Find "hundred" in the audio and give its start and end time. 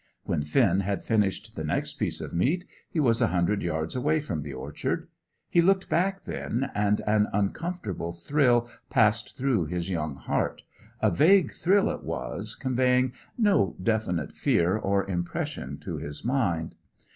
3.27-3.61